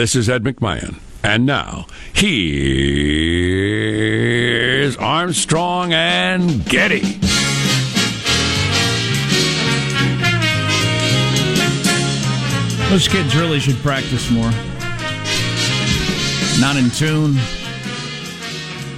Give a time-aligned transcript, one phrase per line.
[0.00, 0.98] This is Ed McMahon.
[1.22, 2.56] And now, here's
[4.96, 7.00] Armstrong and Getty.
[12.88, 14.50] Those kids really should practice more.
[16.58, 17.38] Not in tune,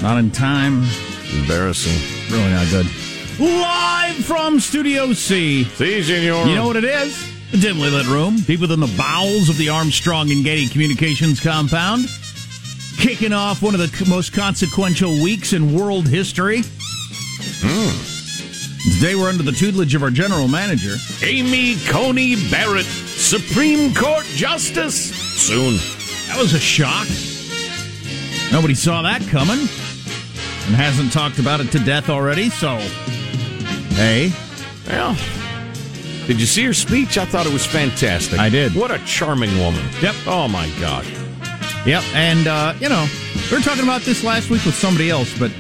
[0.01, 0.85] not in time.
[1.33, 2.01] Embarrassing.
[2.31, 2.87] Really not good.
[3.41, 5.65] Live from Studio C.
[5.65, 6.47] See, senor.
[6.47, 7.32] You know what it is?
[7.53, 12.07] A dimly lit room, deep within the bowels of the Armstrong and Getty Communications compound.
[12.99, 16.63] Kicking off one of the most consequential weeks in world history.
[17.61, 18.95] Hmm.
[18.95, 20.97] Today we're under the tutelage of our general manager.
[21.23, 25.15] Amy Coney Barrett, Supreme Court Justice.
[25.15, 25.75] Soon.
[26.29, 27.07] That was a shock.
[28.51, 32.79] Nobody saw that coming and hasn't talked about it to death already, so.
[33.95, 34.33] Hey,
[34.89, 35.17] Well,
[36.27, 37.19] did you see her speech?
[37.19, 38.39] I thought it was fantastic.
[38.39, 38.75] I did.
[38.75, 39.85] What a charming woman.
[40.01, 40.15] Yep.
[40.27, 41.07] Oh, my God.
[41.85, 43.09] Yep, and uh, you know,
[43.51, 45.51] we were talking about this last week with somebody else, but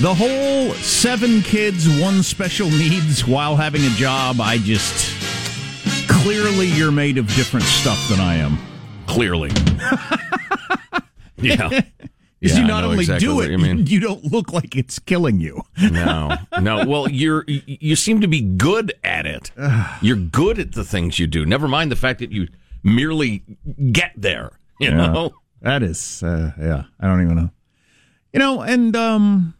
[0.00, 5.12] the whole seven kids, one special needs while having a job, I just
[6.08, 8.58] clearly you're made of different stuff than I am.
[9.08, 9.50] Clearly.
[11.38, 11.80] yeah.
[12.46, 13.86] Because Yeah, you not only exactly do it, you mean.
[13.86, 15.62] you don't look like it's killing you.
[15.90, 16.86] No, no.
[16.86, 19.50] Well, you're you seem to be good at it.
[20.02, 21.44] You're good at the things you do.
[21.46, 22.48] Never mind the fact that you
[22.82, 23.42] merely
[23.92, 24.52] get there.
[24.80, 24.96] You Yeah.
[25.12, 25.34] know.
[25.62, 27.50] That is, uh, yeah, I don't even know.
[28.32, 29.54] You know, and um,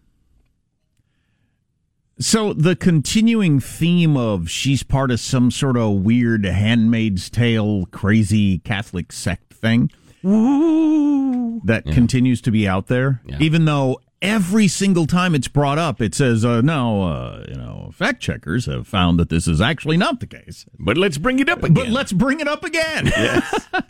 [2.18, 8.58] so the continuing theme of she's part of some sort of weird Handmaid's Tale crazy
[8.58, 9.91] Catholic sect thing
[11.64, 13.38] that continues to be out there, Yeah.
[13.40, 17.90] even though every single time it's brought up, it says, uh, no, uh, you know,
[17.94, 20.64] fact checkers have found that this is actually not the case.
[20.78, 21.74] But let's bring it up again.
[21.74, 23.06] But let's bring it up again.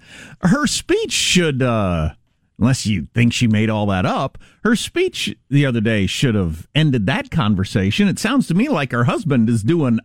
[0.42, 2.10] her speech should, uh,
[2.58, 6.66] unless you think she made all that up, her speech the other day should have
[6.74, 8.08] ended that conversation.
[8.08, 10.00] It sounds to me like her husband is doing,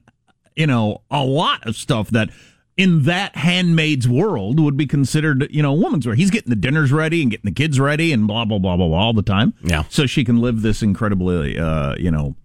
[0.56, 2.30] you know, a lot of stuff that
[2.78, 6.18] in that handmaid's world would be considered, you know, a woman's work.
[6.18, 8.88] He's getting the dinners ready and getting the kids ready and blah, blah, blah, blah,
[8.88, 9.54] blah all the time.
[9.64, 9.84] Yeah.
[9.90, 12.36] So she can live this incredibly, uh, you know,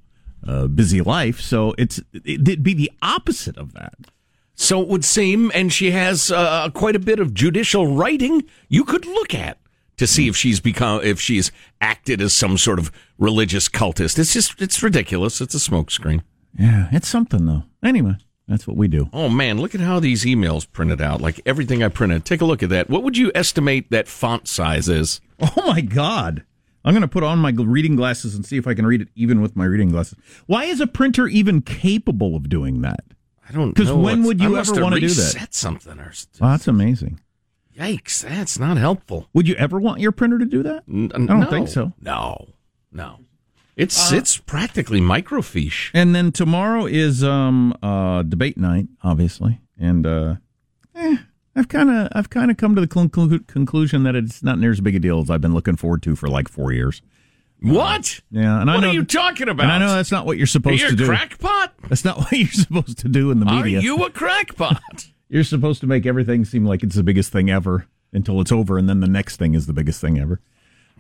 [0.46, 1.40] uh, busy life.
[1.40, 3.94] So it's, it'd be the opposite of that.
[4.54, 8.84] So it would seem, and she has uh, quite a bit of judicial writing you
[8.84, 9.58] could look at
[9.98, 11.50] to see if she's become if she's
[11.80, 14.18] acted as some sort of religious cultist.
[14.18, 15.40] It's just it's ridiculous.
[15.40, 16.22] It's a smokescreen.
[16.58, 17.64] Yeah, it's something though.
[17.82, 18.16] Anyway,
[18.48, 19.08] that's what we do.
[19.12, 21.20] Oh man, look at how these emails printed out.
[21.20, 22.24] Like everything I printed.
[22.24, 22.88] Take a look at that.
[22.88, 25.20] What would you estimate that font size is?
[25.40, 26.44] Oh my god.
[26.84, 29.08] I'm going to put on my reading glasses and see if I can read it
[29.16, 30.16] even with my reading glasses.
[30.46, 33.00] Why is a printer even capable of doing that?
[33.48, 33.96] I don't 'Cause know.
[33.98, 35.48] when would you ever wanna do that?
[35.52, 37.18] Something or Oh, that's amazing.
[37.76, 38.22] yikes!
[38.26, 39.28] That's not helpful.
[39.34, 40.84] Would you ever want your printer to do that?
[40.88, 41.46] N- I don't no.
[41.50, 41.92] think so.
[42.00, 42.48] No,
[42.92, 43.18] no.
[43.76, 45.90] It's it's practically microfiche.
[45.92, 49.60] And then tomorrow is um uh debate night, obviously.
[49.78, 50.36] And uh
[50.94, 51.16] eh,
[51.54, 54.70] I've kind of I've kind of come to the conclu- conclusion that it's not near
[54.70, 57.02] as big a deal as I've been looking forward to for like 4 years.
[57.60, 58.20] What?
[58.30, 59.64] Yeah, and I what know are you talking about?
[59.64, 61.06] And I know that's not what you're supposed You're to a do.
[61.06, 61.72] crackpot.
[61.88, 63.78] That's not what you're supposed to do in the media.
[63.78, 65.06] Are you a crackpot?
[65.28, 68.76] You're supposed to make everything seem like it's the biggest thing ever until it's over,
[68.78, 70.40] and then the next thing is the biggest thing ever.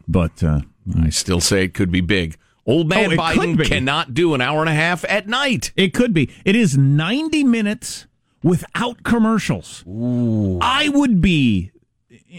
[0.08, 0.60] But uh,
[0.98, 2.36] I still say it could be big.
[2.66, 5.72] Old man Oh, Biden cannot do an hour and a half at night.
[5.76, 6.30] it could be.
[6.44, 8.06] It is 90 minutes
[8.42, 9.84] without commercials.
[9.88, 10.58] Ooh.
[10.60, 11.70] I would be,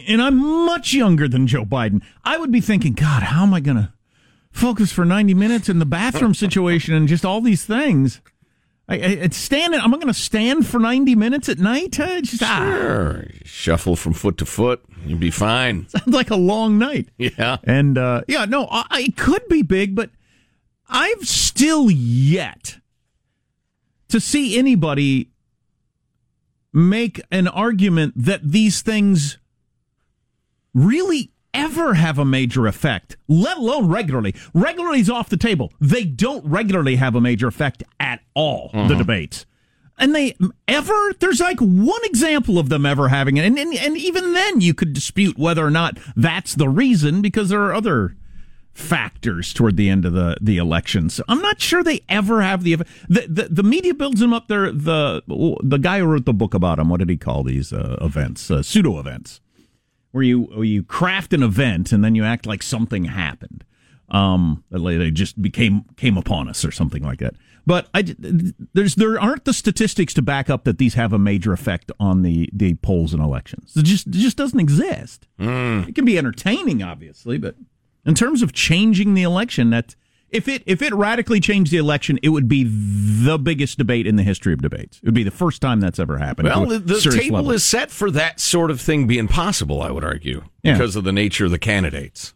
[0.08, 2.02] and I'm much younger than Joe Biden.
[2.26, 3.94] I would be thinking, God, how am I going to
[4.52, 8.20] focus for 90 minutes in the bathroom situation and just all these things?
[8.90, 9.80] I, I, it's standing.
[9.82, 12.00] I'm going to stand for 90 minutes at night.
[12.00, 13.26] Uh, just, ah, Sure.
[13.44, 14.82] Shuffle from foot to foot.
[15.06, 15.88] You'd be fine.
[15.90, 17.10] sounds like a long night.
[17.18, 17.58] Yeah.
[17.66, 20.10] And uh, yeah, no, I, it could be big, but
[20.90, 22.78] I've still yet
[24.10, 25.32] to see anybody
[26.74, 29.38] make an argument that these things
[30.74, 34.36] really ever have a major effect, let alone regularly.
[34.54, 35.74] Regularly is off the table.
[35.82, 38.98] They don't regularly have a major effect at all, the mm-hmm.
[38.98, 39.46] debates.
[39.98, 40.38] And they
[40.68, 43.46] ever, there's like one example of them ever having it.
[43.46, 47.50] And, and, and even then, you could dispute whether or not that's the reason because
[47.50, 48.16] there are other
[48.78, 51.10] factors toward the end of the, the election.
[51.10, 52.76] So I'm not sure they ever have the,
[53.10, 54.72] the, the, the media builds them up there.
[54.72, 55.24] The,
[55.64, 58.52] the guy who wrote the book about them, what did he call these uh, events?
[58.52, 59.42] Uh, pseudo events
[60.12, 63.64] where you where you craft an event and then you act like something happened.
[64.10, 67.36] Um, they just became came upon us or something like that.
[67.66, 68.04] But I,
[68.74, 72.22] there's there aren't the statistics to back up that these have a major effect on
[72.22, 73.76] the the polls and elections.
[73.76, 75.28] It just it just doesn't exist.
[75.40, 75.90] Mm.
[75.90, 77.56] It can be entertaining, obviously, but
[78.08, 79.96] in terms of changing the election, that
[80.30, 84.16] if it if it radically changed the election, it would be the biggest debate in
[84.16, 84.98] the history of debates.
[84.98, 86.48] It would be the first time that's ever happened.
[86.50, 87.52] Well, the, table level.
[87.52, 89.82] is set for that sort of thing being possible.
[89.82, 90.74] I would argue Yeah.
[90.74, 92.34] because of the nature of the candidates.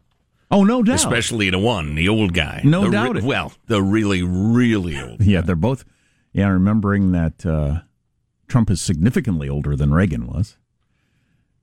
[0.53, 0.95] Oh, no doubt.
[0.95, 2.61] especially the one, the old guy.
[2.65, 3.23] No The doubt it.
[3.23, 5.21] well, the really, really old.
[5.21, 5.85] Yeah, they're both.
[6.33, 7.81] Yeah, remembering that uh,
[8.49, 10.57] Trump is significantly older than Reagan was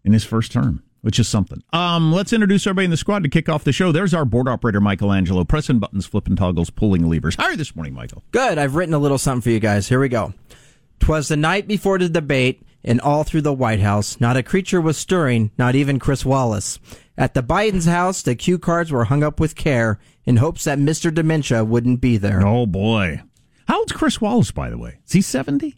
[0.04, 1.62] in his first term, which is something.
[1.72, 3.92] Um, let's introduce everybody in the squad to kick off the show.
[3.92, 7.36] There's our board operator, Michelangelo, pressing buttons, flipping toggles, pulling levers.
[7.36, 8.22] How are you this morning, Michael?
[8.32, 8.58] Good.
[8.58, 9.88] I've written a little something for you guys.
[9.88, 10.34] Here we go.
[11.00, 14.80] Twas the night before the debate, and all through the White House, not a creature
[14.80, 16.78] was stirring, not even Chris Wallace.
[17.16, 20.78] At the Biden's house, the cue cards were hung up with care in hopes that
[20.78, 21.12] Mr.
[21.12, 22.46] Dementia wouldn't be there.
[22.46, 23.22] Oh boy,
[23.66, 24.98] how old's Chris Wallace, by the way?
[25.06, 25.76] Is he seventy?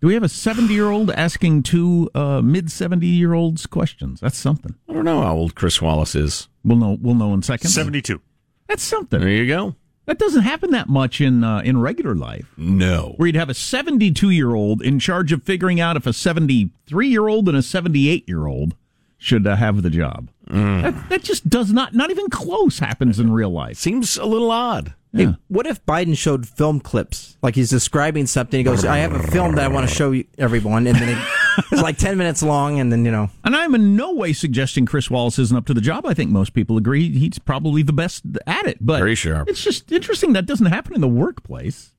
[0.00, 4.20] Do we have a seventy-year-old asking two uh, mid seventy-year-olds questions?
[4.20, 4.74] That's something.
[4.88, 6.48] I don't know how old Chris Wallace is.
[6.64, 6.98] We'll know.
[7.00, 7.74] We'll know in seconds.
[7.74, 8.20] 72.
[8.68, 9.20] That's something.
[9.20, 9.74] There you go.
[10.06, 12.46] That doesn't happen that much in uh, in regular life.
[12.56, 13.14] No.
[13.16, 17.08] where you'd have a 72 year old in charge of figuring out if a 73
[17.08, 18.74] year old and a 78 year old
[19.18, 20.28] should uh, have the job.
[20.48, 23.78] That, that just does not, not even close, happens in real life.
[23.78, 24.94] Seems a little odd.
[25.16, 27.36] Hey, what if Biden showed film clips?
[27.42, 28.58] Like he's describing something.
[28.58, 30.86] He goes, I have a film that I want to show you, everyone.
[30.86, 31.26] And then
[31.72, 32.80] it's like 10 minutes long.
[32.80, 35.74] And then, you know, And I'm in no way suggesting Chris Wallace isn't up to
[35.74, 36.06] the job.
[36.06, 38.78] I think most people agree he's probably the best at it.
[38.80, 39.48] But Very sharp.
[39.48, 41.92] it's just interesting that doesn't happen in the workplace.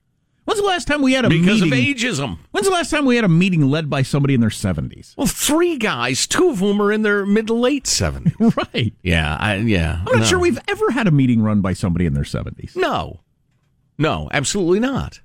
[0.48, 1.90] When's the last time we had a Because meeting?
[1.90, 2.38] of ageism.
[2.52, 5.14] When's the last time we had a meeting led by somebody in their 70s?
[5.14, 8.32] Well, three guys, two of whom are in their mid to late 70s.
[8.74, 8.94] Right.
[9.02, 9.98] yeah, I, yeah.
[9.98, 10.24] I'm not no.
[10.24, 12.74] sure we've ever had a meeting run by somebody in their 70s.
[12.76, 13.20] No.
[13.98, 15.20] No, absolutely not.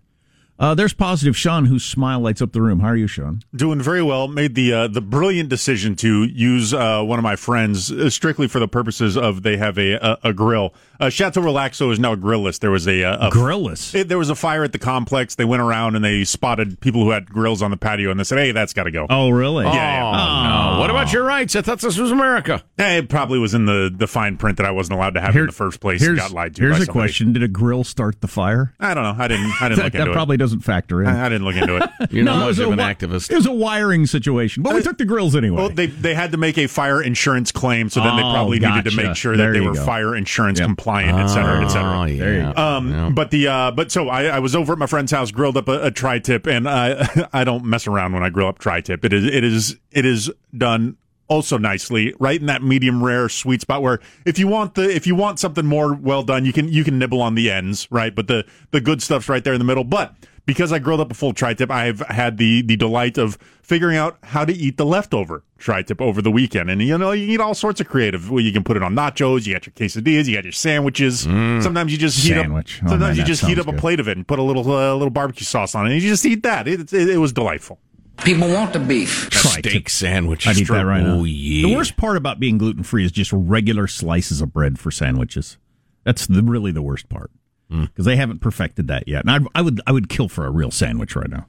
[0.60, 2.80] Uh, there's positive Sean, whose smile lights up the room.
[2.80, 3.42] How are you, Sean?
[3.56, 4.28] Doing very well.
[4.28, 8.48] Made the uh, the brilliant decision to use uh, one of my friends uh, strictly
[8.48, 10.74] for the purposes of they have a a, a grill.
[11.00, 12.60] Uh, Chateau Relaxo is now a grillless.
[12.60, 13.94] There was a, a, a Grillless.
[13.94, 15.36] it- there was a fire at the complex.
[15.36, 18.24] They went around and they spotted people who had grills on the patio, and they
[18.24, 19.66] said, "Hey, that's got to go." Oh, really?
[19.66, 19.72] Yeah.
[19.72, 20.74] Oh, yeah.
[20.76, 20.80] no.
[20.80, 21.56] What about your rights?
[21.56, 22.64] I thought this was America.
[22.78, 25.36] Eh, It probably was in the, the fine print that I wasn't allowed to have
[25.36, 26.00] it in the first place.
[26.02, 26.62] Here's, Got lied to.
[26.62, 27.00] here's by a somebody.
[27.08, 28.74] question: Did a grill start the fire?
[28.80, 29.16] I don't know.
[29.18, 29.52] I didn't.
[29.62, 30.43] I didn't That, look that into probably it.
[30.44, 31.08] Doesn't factor in.
[31.08, 31.90] I, I didn't look into it.
[32.12, 33.32] You're not it much was of an wi- activist.
[33.32, 35.58] It was a wiring situation, but we Uh, took the grills anyway.
[35.58, 38.60] Well, they they had to make a fire insurance claim, so then they Oh, probably
[38.60, 39.08] needed to gotcha.
[39.08, 39.86] make sure There that they you were go.
[39.86, 40.68] fire insurance Yep.
[40.68, 42.00] compliant, et cetera, et cetera.
[42.00, 42.18] Oh, yeah.
[42.24, 42.62] There you go.
[42.62, 43.10] Um, Yeah.
[43.10, 45.68] but the uh, but so I, I was over at my friend's house, grilled up
[45.68, 49.04] a, a tri-tip, and I I don't mess around when I grill up tri-tip.
[49.06, 50.98] It is it is it is done
[51.30, 55.08] also nicely, right in that medium rare sweet spot where if you want the if
[55.08, 58.14] you want something more well done, you can you can nibble on the ends, right?
[58.14, 59.86] But the the good stuff's right there in the middle.
[59.86, 60.14] But
[60.46, 64.18] because I grilled up a full tri-tip, I've had the the delight of figuring out
[64.24, 66.70] how to eat the leftover tri-tip over the weekend.
[66.70, 68.30] And you know, you eat all sorts of creative.
[68.30, 71.22] Well, you can put it on nachos, you got your quesadillas, you got your sandwiches.
[71.22, 72.80] Sometimes you just heat Sandwich.
[72.80, 74.40] up Oh, sometimes man, you just heat sounds up a plate of it and put
[74.40, 76.68] a little uh, little barbecue sauce on it, and you just eat that.
[76.68, 77.80] It, it, it was delightful.
[78.24, 79.30] People want the beef.
[79.32, 79.72] Tri-tip.
[79.72, 80.46] Steak sandwich.
[80.48, 81.16] I'd eat that right now.
[81.16, 81.68] Oh, yeah.
[81.68, 85.58] The worst part about being gluten free is just regular slices of bread for sandwiches.
[86.04, 87.32] That's the, really the worst part
[87.70, 89.22] because they haven't perfected that yet.
[89.26, 91.48] And I'd, I would I would kill for a real sandwich right now.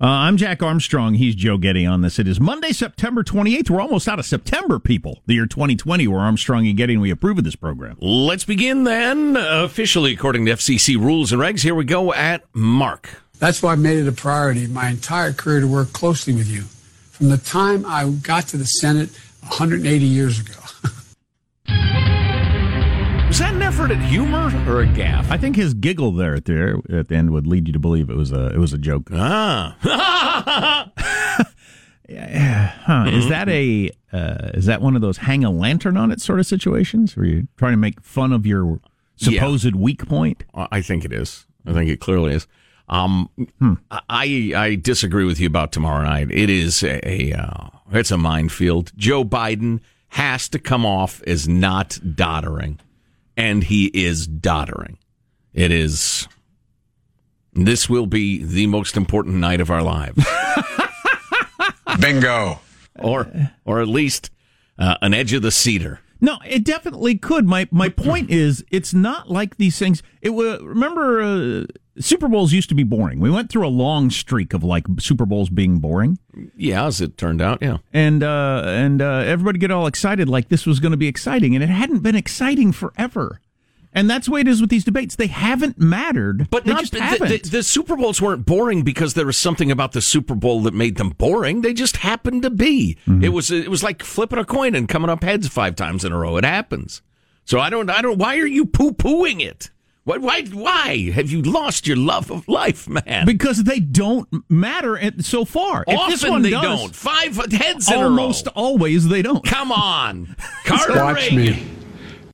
[0.00, 1.14] Uh, I'm Jack Armstrong.
[1.14, 2.20] He's Joe Getty on this.
[2.20, 3.68] It is Monday, September 28th.
[3.68, 5.22] We're almost out of September, people.
[5.26, 6.06] The year 2020.
[6.06, 7.96] We're Armstrong and Getty, and we approve of this program.
[8.00, 9.36] Let's begin then.
[9.36, 13.10] Officially, according to FCC rules and regs, here we go at Mark.
[13.40, 16.62] That's why I've made it a priority my entire career to work closely with you.
[17.10, 20.54] From the time I got to the Senate 180 years ago.
[23.78, 25.30] Effort at humor or a gaffe?
[25.30, 28.10] I think his giggle there at the at the end would lead you to believe
[28.10, 29.08] it was a it was a joke.
[29.12, 30.90] Ah.
[32.10, 36.22] Huh, Is that a uh, is that one of those hang a lantern on it
[36.22, 38.80] sort of situations where you're trying to make fun of your
[39.16, 40.42] supposed weak point?
[40.54, 41.44] I think it is.
[41.66, 42.46] I think it clearly is.
[42.88, 43.28] Um,
[44.08, 46.30] I I disagree with you about tomorrow night.
[46.30, 48.90] It is a, a uh, it's a minefield.
[48.96, 52.78] Joe Biden has to come off as not doddering,
[53.38, 54.98] and he is doddering.
[55.54, 56.28] It is.
[57.54, 60.24] This will be the most important night of our lives,
[62.00, 62.60] Bingo.
[62.98, 63.32] or
[63.64, 64.30] or at least
[64.78, 66.00] uh, an edge of the cedar.
[66.20, 67.46] No, it definitely could.
[67.46, 70.02] My my point is, it's not like these things.
[70.22, 71.64] It was remember uh,
[72.00, 73.20] Super Bowls used to be boring.
[73.20, 76.18] We went through a long streak of like Super Bowls being boring,
[76.56, 77.78] Yeah, as it turned out, yeah.
[77.92, 81.54] and uh, and uh, everybody get all excited like this was going to be exciting,
[81.54, 83.40] and it hadn't been exciting forever.
[83.98, 85.16] And that's the way it is with these debates.
[85.16, 86.48] They haven't mattered.
[86.50, 87.42] But they not just the, haven't.
[87.42, 90.72] the, the Super Bowls weren't boring because there was something about the Super Bowl that
[90.72, 91.62] made them boring.
[91.62, 92.96] They just happened to be.
[93.08, 93.24] Mm-hmm.
[93.24, 96.12] It was it was like flipping a coin and coming up heads five times in
[96.12, 96.36] a row.
[96.36, 97.02] It happens.
[97.44, 98.18] So I don't I don't.
[98.18, 99.70] Why are you poo pooing it?
[100.04, 103.26] Why, why why have you lost your love of life, man?
[103.26, 105.82] because they don't matter so far.
[105.88, 106.94] If Often this one they does, don't.
[106.94, 108.62] Five heads in Almost a row.
[108.62, 109.44] always they don't.
[109.44, 111.36] Come on, Carter Watch Reagan.
[111.36, 111.66] me.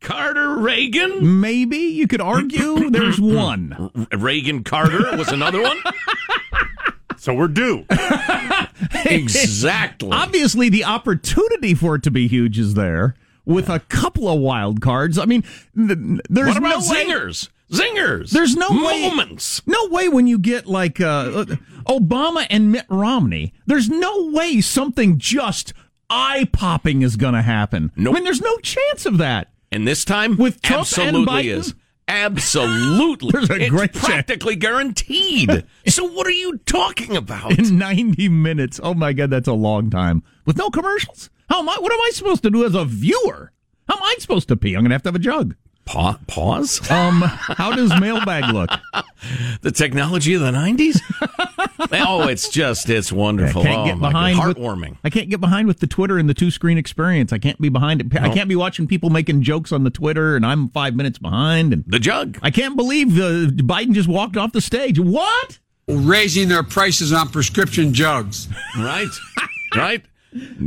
[0.04, 1.40] Carter Reagan.
[1.40, 3.90] Maybe you could argue there's one.
[4.12, 5.78] Reagan Carter was another one.
[7.16, 7.86] So we're due.
[9.06, 10.10] exactly.
[10.12, 13.14] Obviously, the opportunity for it to be huge is there
[13.46, 15.18] with a couple of wild cards.
[15.18, 15.42] I mean,
[15.74, 17.48] th- there's What about no way- zingers?
[17.72, 18.30] Zingers.
[18.30, 19.62] There's no way- moments.
[19.66, 21.46] No way when you get like uh,
[21.88, 25.72] Obama and Mitt Romney, there's no way something just
[26.10, 27.90] eye popping is going to happen.
[27.96, 28.12] Nope.
[28.12, 29.48] I mean, there's no chance of that.
[29.74, 31.74] And this time, With Trump absolutely is.
[32.06, 33.30] Absolutely.
[33.32, 34.04] There's a it's great chance.
[34.04, 35.64] practically guaranteed.
[35.88, 37.58] so what are you talking about?
[37.58, 38.78] In 90 minutes.
[38.82, 40.22] Oh my God, that's a long time.
[40.46, 41.28] With no commercials.
[41.48, 41.76] How am I?
[41.80, 43.52] What am I supposed to do as a viewer?
[43.88, 44.74] How am I supposed to pee?
[44.74, 45.56] I'm going to have to have a jug.
[45.86, 46.88] Pa- pause?
[46.90, 48.70] Um, how does mailbag look?
[49.62, 51.00] The technology of the 90s?
[51.92, 53.62] oh, it's just, it's wonderful.
[53.62, 54.38] I can't oh, get behind.
[54.38, 54.48] God.
[54.48, 54.96] with- Heartwarming.
[55.04, 57.32] I can't get behind with the Twitter and the two screen experience.
[57.32, 58.16] I can't be behind it.
[58.20, 61.72] I can't be watching people making jokes on the Twitter and I'm five minutes behind.
[61.72, 62.38] And The jug.
[62.42, 64.98] I can't believe uh, Biden just walked off the stage.
[64.98, 65.58] What?
[65.86, 68.48] Raising their prices on prescription jugs.
[68.76, 69.08] Right.
[69.74, 70.04] right.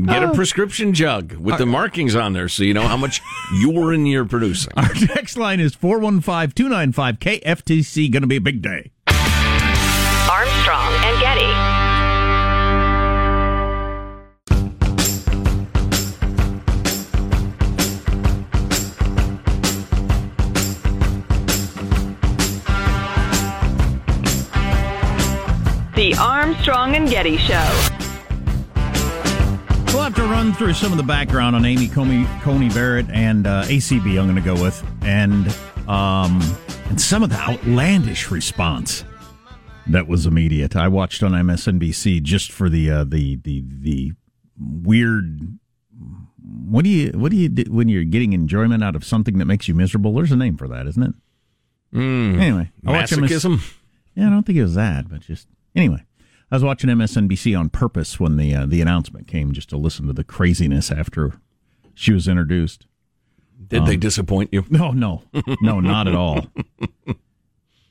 [0.06, 3.22] Get a prescription jug with the markings on there so you know how much
[3.60, 4.72] urine you're in your producing.
[4.78, 8.10] Our text line is 415 295 KFTC.
[8.10, 8.92] Going to be a big day.
[10.68, 11.48] Armstrong and Getty.
[25.96, 27.54] The Armstrong and Getty Show.
[29.94, 33.48] We'll have to run through some of the background on Amy Coney, Coney Barrett and
[33.48, 34.20] uh, ACB.
[34.20, 35.48] I'm going to go with and
[35.88, 36.42] um,
[36.90, 39.06] and some of the outlandish response
[39.90, 40.76] that was immediate.
[40.76, 44.14] I watched on MSNBC just for the uh, the the the
[44.60, 45.58] weird.
[46.70, 49.46] What do you what do you do when you're getting enjoyment out of something that
[49.46, 50.14] makes you miserable?
[50.14, 51.14] There's a name for that, isn't it?
[51.94, 53.74] Anyway, I watched MS Masochism.
[54.16, 56.04] yeah, I don't think it was that, but just anyway.
[56.50, 60.08] I was watching MSNBC on purpose when the uh, the announcement came, just to listen
[60.08, 61.34] to the craziness after
[61.94, 62.86] she was introduced.
[63.68, 64.64] Did they disappoint you?
[64.70, 65.24] No, no,
[65.62, 66.48] no, not at all.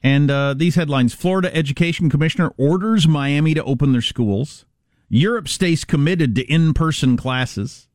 [0.06, 4.64] And uh, these headlines: Florida Education Commissioner orders Miami to open their schools.
[5.08, 7.88] Europe stays committed to in-person classes,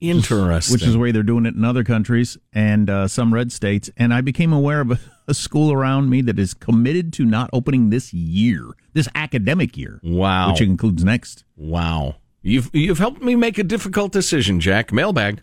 [0.00, 0.72] Interesting.
[0.72, 3.90] which is the way they're doing it in other countries and uh, some red states.
[3.96, 7.50] And I became aware of a, a school around me that is committed to not
[7.52, 10.00] opening this year, this academic year.
[10.04, 10.52] wow.
[10.52, 11.44] which includes next.
[11.56, 12.16] Wow.
[12.42, 14.92] You've you've helped me make a difficult decision, Jack.
[14.92, 15.42] Mailbag.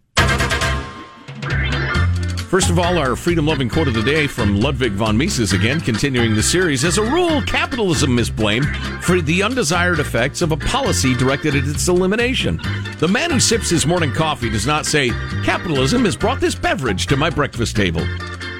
[2.49, 5.81] First of all, our freedom loving quote of the day from Ludwig von Mises again,
[5.81, 6.85] continuing the series.
[6.85, 8.67] As a rule, capitalism is blamed
[9.01, 12.61] for the undesired effects of a policy directed at its elimination.
[12.99, 15.09] The man who sips his morning coffee does not say,
[15.43, 18.05] Capitalism has brought this beverage to my breakfast table.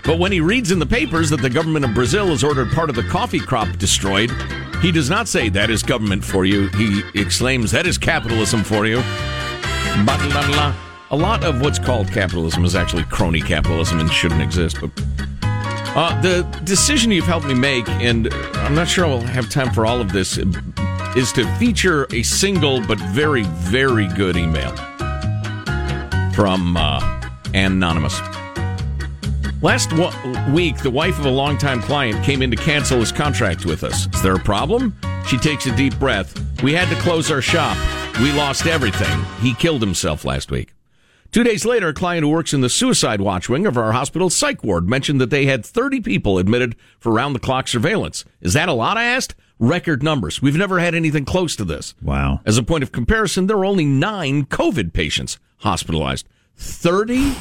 [0.03, 2.89] But when he reads in the papers that the government of Brazil has ordered part
[2.89, 4.31] of the coffee crop destroyed,
[4.81, 6.69] he does not say, That is government for you.
[6.69, 8.97] He exclaims, That is capitalism for you.
[10.05, 10.73] Ba-da-da-da.
[11.15, 14.81] A lot of what's called capitalism is actually crony capitalism and shouldn't exist.
[14.81, 14.91] But
[15.95, 19.85] uh, the decision you've helped me make, and I'm not sure I'll have time for
[19.85, 20.37] all of this,
[21.15, 24.75] is to feature a single but very, very good email
[26.33, 26.99] from uh,
[27.53, 28.19] Anonymous.
[29.61, 30.13] Last wa-
[30.51, 34.13] week, the wife of a longtime client came in to cancel his contract with us.
[34.13, 34.93] Is there a problem?
[35.27, 36.61] She takes a deep breath.
[36.61, 37.77] We had to close our shop.
[38.19, 39.23] We lost everything.
[39.39, 40.74] He killed himself last week.
[41.35, 44.29] Two days later, a client who works in the suicide watch wing of our hospital
[44.29, 48.23] psych ward mentioned that they had 30 people admitted for round the clock surveillance.
[48.39, 48.95] Is that a lot?
[48.95, 49.35] I asked.
[49.59, 50.41] Record numbers.
[50.41, 51.93] We've never had anything close to this.
[52.01, 52.39] Wow.
[52.45, 56.25] As a point of comparison, there were only nine COVID patients hospitalized.
[56.55, 57.33] 30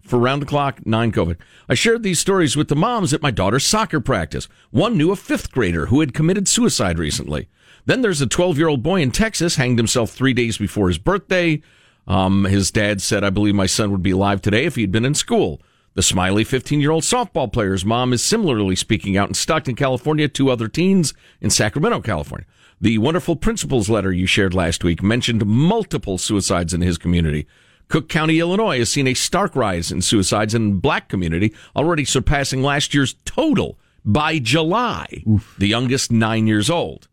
[0.00, 1.36] for round the clock, nine COVID.
[1.68, 4.48] I shared these stories with the moms at my daughter's soccer practice.
[4.70, 7.50] One knew a fifth grader who had committed suicide recently.
[7.84, 10.96] Then there's a 12 year old boy in Texas, hanged himself three days before his
[10.96, 11.60] birthday.
[12.06, 14.92] Um, his dad said, I believe my son would be alive today if he had
[14.92, 15.60] been in school.
[15.94, 20.28] The smiley 15 year old softball player's mom is similarly speaking out in Stockton, California,
[20.28, 22.46] two other teens in Sacramento, California.
[22.80, 27.46] The wonderful principal's letter you shared last week mentioned multiple suicides in his community.
[27.88, 32.04] Cook County, Illinois has seen a stark rise in suicides in the black community, already
[32.04, 35.06] surpassing last year's total by July,
[35.58, 37.08] the youngest nine years old.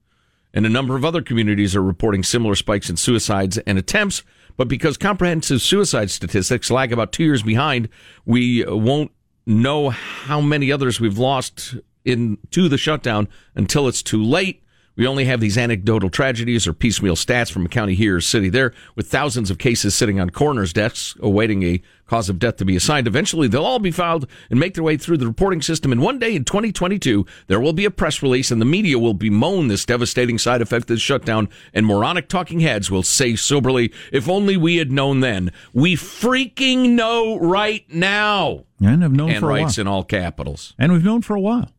[0.53, 4.23] And a number of other communities are reporting similar spikes in suicides and attempts.
[4.57, 7.89] But because comprehensive suicide statistics lag about two years behind,
[8.25, 9.11] we won't
[9.45, 14.63] know how many others we've lost in to the shutdown until it's too late.
[14.95, 18.49] We only have these anecdotal tragedies or piecemeal stats from a county here or city
[18.49, 22.65] there, with thousands of cases sitting on coroners' desks awaiting a cause of death to
[22.65, 23.07] be assigned.
[23.07, 25.93] Eventually, they'll all be filed and make their way through the reporting system.
[25.93, 29.13] And one day in 2022, there will be a press release, and the media will
[29.13, 31.47] bemoan this devastating side effect of the shutdown.
[31.73, 35.51] And moronic talking heads will say soberly, "If only we had known then.
[35.71, 39.83] We freaking know right now." And have known and for a writes while.
[39.83, 40.73] in all capitals.
[40.77, 41.71] And we've known for a while.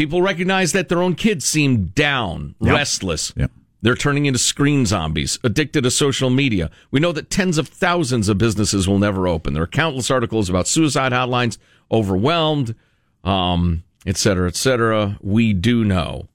[0.00, 2.74] People recognize that their own kids seem down, Yep.
[2.74, 3.34] restless.
[3.36, 3.50] Yep.
[3.82, 6.70] They're turning into screen zombies, addicted to social media.
[6.90, 9.52] We know that tens of thousands of businesses will never open.
[9.52, 11.58] There are countless articles about suicide hotlines,
[11.92, 12.74] overwhelmed,
[13.24, 15.18] um, et cetera, et cetera.
[15.20, 16.28] We do know.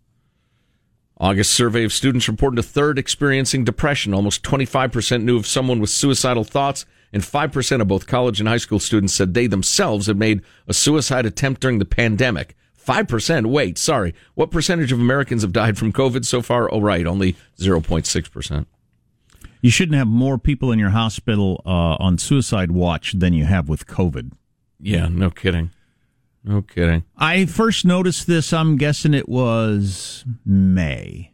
[1.19, 4.13] August survey of students reported a third experiencing depression.
[4.13, 8.57] Almost 25% knew of someone with suicidal thoughts, and 5% of both college and high
[8.57, 12.55] school students said they themselves had made a suicide attempt during the pandemic.
[12.85, 13.47] 5%?
[13.47, 14.13] Wait, sorry.
[14.35, 16.71] What percentage of Americans have died from COVID so far?
[16.71, 18.65] Oh, right, only 0.6%.
[19.61, 23.67] You shouldn't have more people in your hospital uh, on suicide watch than you have
[23.67, 24.31] with COVID.
[24.79, 25.71] Yeah, no kidding.
[26.43, 27.03] No kidding.
[27.17, 31.31] I first noticed this, I'm guessing it was May.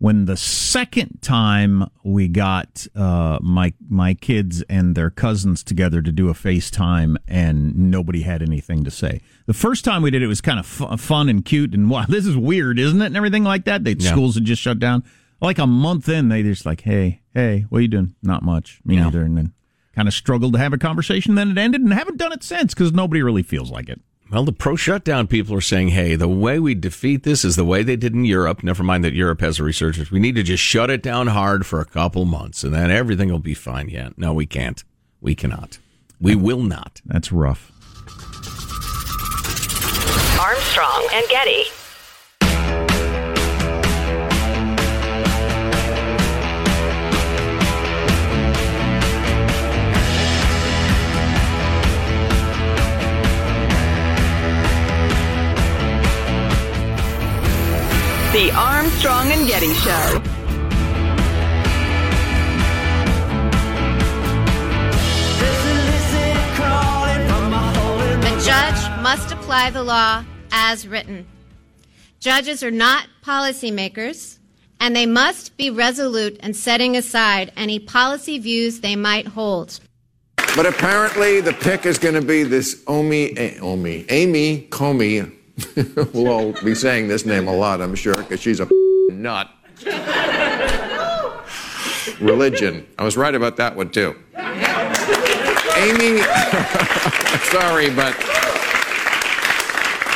[0.00, 6.12] When the second time we got uh, my my kids and their cousins together to
[6.12, 9.20] do a FaceTime, and nobody had anything to say.
[9.46, 12.04] The first time we did it was kind of fu- fun and cute, and wow,
[12.08, 13.06] this is weird, isn't it?
[13.06, 13.82] And everything like that.
[13.82, 14.12] They Yeah.
[14.12, 15.02] schools had just shut down.
[15.40, 18.14] Like a month in, they just like, hey, hey, what are you doing?
[18.22, 18.80] Not much.
[18.84, 19.04] Me Yeah.
[19.04, 19.22] neither.
[19.22, 19.52] And then
[19.96, 21.34] kind of struggled to have a conversation.
[21.34, 24.00] Then it ended, and haven't done it since because nobody really feels like it.
[24.30, 27.64] Well, the pro shutdown people are saying, hey, the way we defeat this is the
[27.64, 28.62] way they did in Europe.
[28.62, 30.10] Never mind that Europe has a resurgence.
[30.10, 33.30] We need to just shut it down hard for a couple months and then everything
[33.30, 33.88] will be fine.
[33.88, 34.10] Yeah.
[34.18, 34.84] No, we can't.
[35.22, 35.78] We cannot.
[36.20, 37.00] We will not.
[37.06, 37.72] That's rough.
[40.38, 41.64] Armstrong and Getty.
[58.38, 60.22] The Armstrong and Getty Show.
[68.22, 70.22] A judge must apply the law
[70.52, 71.26] as written.
[72.20, 74.38] Judges are not policymakers,
[74.78, 79.80] and they must be resolute in setting aside any policy views they might hold.
[80.54, 85.37] But apparently, the pick is going to be this Omi, eh, Omi, Amy Comey.
[86.12, 88.68] we'll all be saying this name a lot, I'm sure, because she's a
[89.10, 89.50] nut.
[92.20, 92.86] Religion.
[92.98, 94.16] I was right about that one, too.
[94.36, 96.20] Amy,
[97.50, 98.14] sorry, but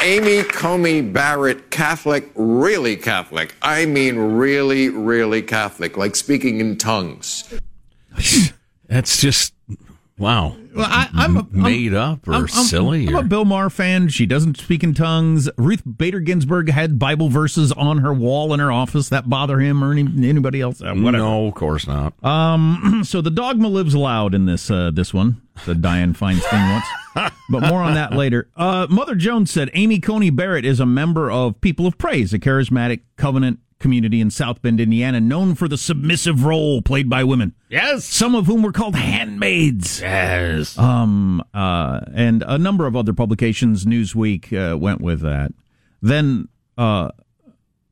[0.02, 3.54] Amy Comey Barrett, Catholic, really Catholic.
[3.62, 7.52] I mean, really, really Catholic, like speaking in tongues.
[8.88, 9.51] That's just,
[10.22, 10.56] wow.
[10.74, 13.06] Well, I, I'm, a, Made up or I'm, I'm- silly?
[13.06, 14.08] I'm or- a Bill Maher fan.
[14.08, 15.50] She doesn't speak in tongues.
[15.58, 19.84] Ruth Bader Ginsburg had Bible verses on her wall in her office that bother him
[19.84, 20.80] or any, anybody else.
[20.80, 21.24] Uh, whatever.
[21.24, 22.14] No, of course not.
[22.24, 25.42] Um, so the dogma lives loud in this uh, this one.
[25.66, 26.72] The Dianne Feinstein
[27.14, 28.48] once, but more on that later.
[28.56, 32.38] Uh, Mother Jones said Amy Coney Barrett is a member of People of Praise, a
[32.38, 37.54] charismatic covenant community in South Bend, Indiana, known for the submissive role played by women.
[37.68, 38.06] Yes.
[38.06, 40.00] Some of whom were called handmaids.
[40.00, 40.78] Yes.
[40.78, 45.52] Um, uh, and a number of other publications, Newsweek uh, went with that.
[46.00, 47.10] Then uh,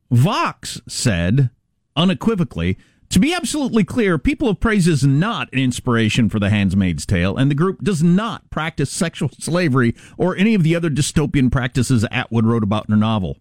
[0.09, 1.51] Vox said
[1.95, 2.77] unequivocally,
[3.09, 7.35] to be absolutely clear, People of Praise is not an inspiration for The Handmaid's Tale,
[7.35, 12.05] and the group does not practice sexual slavery or any of the other dystopian practices
[12.09, 13.37] Atwood wrote about in her novel.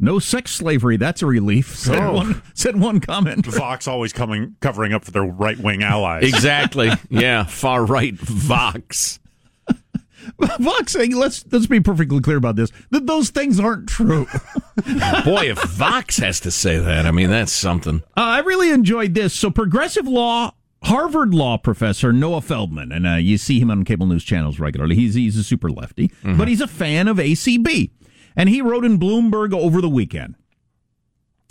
[0.00, 2.12] No sex slavery, that's a relief, said, Oh.
[2.14, 3.46] one, said one commenter.
[3.46, 6.24] Vox always coming covering up for their right wing allies.
[6.24, 6.90] Exactly.
[7.10, 7.44] Yeah.
[7.44, 9.20] Far right Vox.
[10.58, 14.26] Vox saying, let's, let's be perfectly clear about this, that those things aren't true.
[15.24, 18.02] Boy, if Vox has to say that, I mean, that's something.
[18.16, 19.34] Uh, I really enjoyed this.
[19.34, 20.52] So, progressive law,
[20.82, 24.94] Harvard law professor Noah Feldman, and uh, you see him on cable news channels regularly.
[24.96, 27.90] He's he's a super lefty, but he's a fan of ACB,
[28.36, 30.36] and he wrote in Bloomberg over the weekend.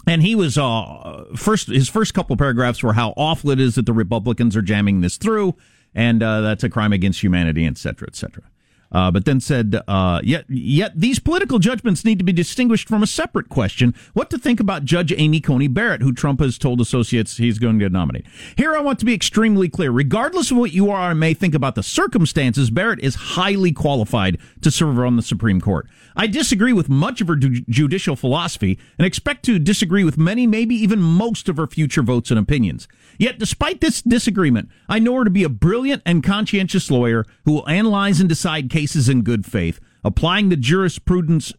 [0.06, 1.70] And he was uh, first.
[1.70, 5.18] His first couple paragraphs were how awful it is that the Republicans are jamming this
[5.18, 5.56] through,
[5.96, 8.44] and uh, that's a crime against humanity, et cetera, et cetera.
[8.94, 13.02] Uh, but then said, uh, yet, yet these political judgments need to be distinguished from
[13.02, 16.80] a separate question: what to think about Judge Amy Coney Barrett, who Trump has told
[16.80, 18.26] associates he's going to nominate.
[18.56, 21.56] Here, I want to be extremely clear: regardless of what you are or may think
[21.56, 25.88] about the circumstances, Barrett is highly qualified to serve on the Supreme Court.
[26.16, 30.46] I disagree with much of her ju- judicial philosophy and expect to disagree with many,
[30.46, 32.88] maybe even most of her future votes and opinions.
[33.18, 37.54] Yet, despite this disagreement, I know her to be a brilliant and conscientious lawyer who
[37.54, 41.54] will analyze and decide cases in good faith, applying the jurisprudence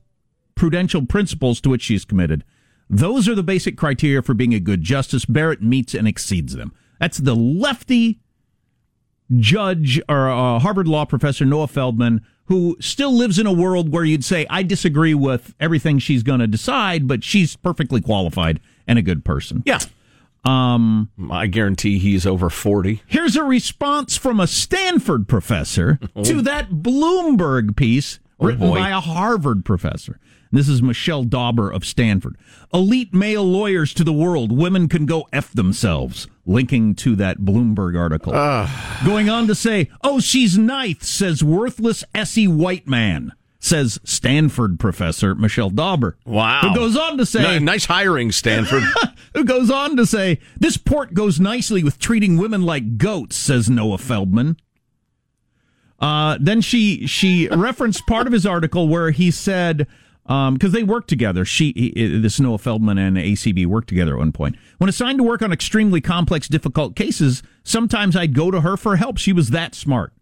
[0.55, 2.45] prudential principles to which she is committed.
[2.89, 5.25] Those are the basic criteria for being a good justice.
[5.25, 6.73] Barrett meets and exceeds them.
[7.01, 8.21] That's the lefty
[9.39, 14.05] judge or uh, Harvard law professor Noah Feldman, who still lives in a world where
[14.05, 18.99] you'd say, I disagree with everything she's going to decide, but she's perfectly qualified and
[18.99, 19.63] a good person.
[19.65, 19.81] Yeah.
[20.45, 23.03] Um, I guarantee he's over 40.
[23.07, 28.79] Here's a response from a Stanford professor to that Bloomberg piece Oh, written boy.
[28.79, 30.19] by a Harvard professor.
[30.51, 32.37] This is Michelle Dauber of Stanford.
[32.73, 34.53] Elite male lawyers to the world.
[34.57, 36.27] Women can go F themselves.
[36.47, 38.33] Linking to that Bloomberg article.
[39.05, 43.33] Going on to say, oh, she's ninth, says worthless Essie white man,
[43.65, 46.19] says Stanford professor Michelle Dauber.
[46.27, 46.61] Wow.
[46.63, 48.83] Who goes on to say, N- nice hiring, Stanford.
[49.35, 53.71] who goes on to say, This port goes nicely with treating women like goats, says
[53.71, 54.59] Noah Feldman.
[55.99, 59.87] Uh, then she she referenced part of his article where he said,
[60.27, 64.33] because they work together, she he, this Noah Feldman and ACB worked together at one
[64.33, 64.57] point.
[64.77, 68.97] When assigned to work on extremely complex, difficult cases, sometimes I'd go to her for
[68.97, 69.17] help.
[69.17, 70.13] She was that smart.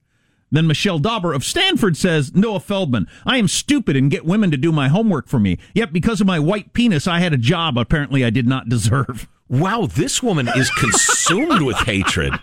[0.52, 4.56] Then Michelle Dauber of Stanford says, Noah Feldman, I am stupid and get women to
[4.56, 5.58] do my homework for me.
[5.74, 9.26] Yet because of my white penis, I had a job apparently I did not deserve.
[9.48, 12.34] wow, this woman is consumed with hatred.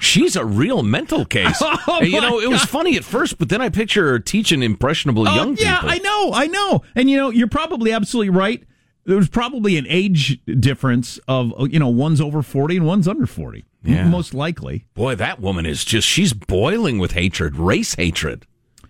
[0.00, 1.60] She's a real mental case.
[1.88, 2.68] Oh, And, you know, it was God.
[2.68, 5.88] funny at first, but then I picture her teaching impressionable Oh, young yeah, people.
[5.88, 6.82] Yeah, I know, I know.
[6.94, 8.62] And you know, you're probably absolutely right.
[9.06, 13.26] There was probably an age difference of you know one's over forty and one's under
[13.26, 13.64] forty.
[13.82, 14.08] Yeah.
[14.08, 14.84] most likely.
[14.94, 18.44] Boy, that woman is just, she's boiling with hatred, race hatred.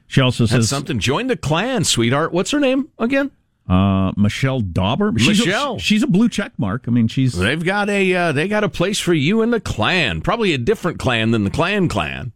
[0.07, 0.99] She also That's says something.
[1.01, 2.33] Join the Klan, sweetheart.
[2.33, 3.31] What's her name again?
[3.69, 5.13] uh, Michelle Dauber.
[5.19, 5.77] She's Michelle.
[5.77, 6.85] A, she's a blue check mark.
[6.87, 9.61] I mean, she's They've got a uh, they got a place for you in the
[9.61, 10.21] Klan.
[10.21, 12.33] Probably a different clan than the clan clan.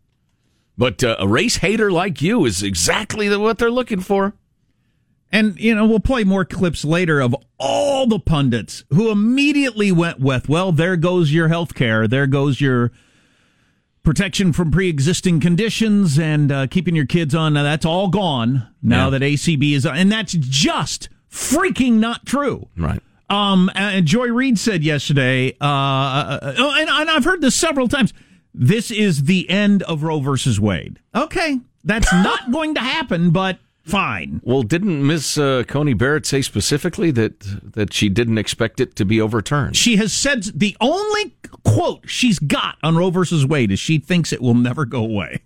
[0.76, 4.34] But uh, a race hater like you is exactly what they're looking for.
[5.32, 10.18] And, you know, we'll play more clips later of all the pundits who immediately went
[10.18, 12.08] with, well, there goes your health care.
[12.08, 12.90] There goes your
[14.02, 17.52] protection from pre existing conditions and uh, keeping your kids on.
[17.54, 19.10] Now, that's all gone now Yeah.
[19.18, 19.86] that ACB is.
[19.86, 22.68] And that's just freaking not true.
[22.76, 23.00] Right.
[23.28, 27.86] Um, and Joy Reid said yesterday, uh, uh, oh, and, and I've heard this several
[27.86, 28.12] times.
[28.52, 30.98] This is the end of Roe versus Wade.
[31.14, 34.40] Okay, that's not going to happen, but fine.
[34.44, 37.40] Well, didn't Miss uh, Coney Barrett say specifically that
[37.72, 39.76] that she didn't expect it to be overturned?
[39.76, 44.32] She has said the only quote she's got on Roe versus Wade is she thinks
[44.32, 45.40] it will never go away.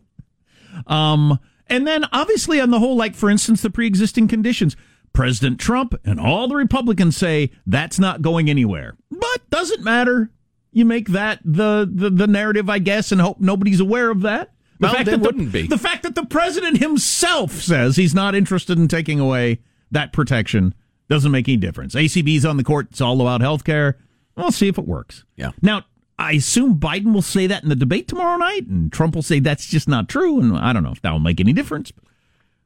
[0.87, 4.77] Um, and then obviously on the whole, like for instance, the pre-existing conditions.
[5.12, 8.97] President Trump and all the Republicans say that's not going anywhere.
[9.11, 10.31] But doesn't matter.
[10.73, 14.51] You make that the, the, the narrative, I guess, and hope nobody's aware of that.
[14.80, 15.68] The Well, they that wouldn't the, be.
[15.68, 19.60] The fact that the president himself says he's not interested in taking away
[19.90, 20.74] that protection
[21.08, 21.94] doesn't make any difference.
[21.94, 22.88] ACB's on the court.
[22.90, 23.98] It's all about health care.
[24.37, 25.24] We'll see if it works.
[25.37, 25.52] Yeah.
[25.62, 25.84] Now,
[26.18, 29.40] I assume Biden will say that in the debate tomorrow night, and Trump will say
[29.40, 30.40] that's just not true.
[30.40, 31.92] And I don't know if that will make any difference.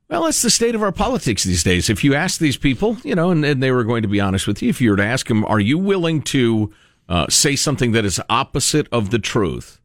[0.09, 1.91] Well, that's the state of our politics these days.
[1.91, 4.47] If you ask these people, you know, and, and they were going to be honest
[4.47, 6.73] with you, if you were to ask them, are you willing to
[7.09, 9.78] uh, say something that is opposite of the truth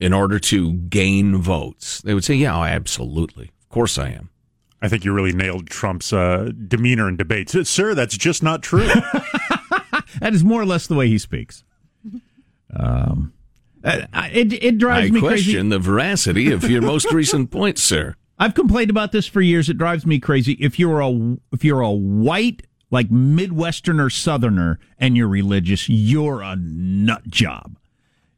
[0.00, 2.00] in order to gain votes?
[2.02, 3.50] They would say, yeah, absolutely.
[3.62, 4.30] Of course I am.
[4.82, 7.56] I think you really nailed Trump's uh, demeanor in debates.
[7.68, 8.88] Sir, that's just not true.
[10.20, 11.64] That is more or less the way he speaks.
[12.74, 13.32] Um,
[13.82, 14.02] uh,
[14.32, 15.68] it it drives I me question crazy.
[15.68, 18.14] the veracity of your most recent points, sir.
[18.38, 19.68] I've complained about this for years.
[19.68, 20.52] It drives me crazy.
[20.54, 21.10] If you're a
[21.52, 27.76] if you're a white like Midwesterner Southerner and you're religious, you're a nut job.